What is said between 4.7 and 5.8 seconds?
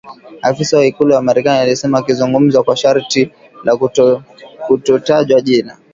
kutotajwa jina